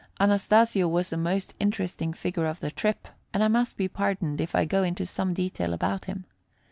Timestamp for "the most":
1.11-1.53